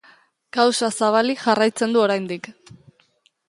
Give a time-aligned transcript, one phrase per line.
[0.57, 2.53] Kausa zabalik jarraitzen du oraindik.